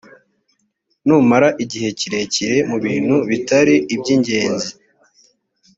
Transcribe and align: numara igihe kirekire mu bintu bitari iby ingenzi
numara 1.05 1.47
igihe 1.63 1.89
kirekire 1.99 2.57
mu 2.69 2.77
bintu 2.85 3.15
bitari 3.29 3.75
iby 3.93 4.07
ingenzi 4.15 4.71